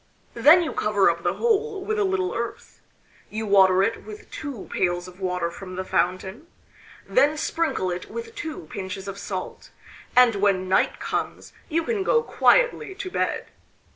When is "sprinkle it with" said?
7.37-8.33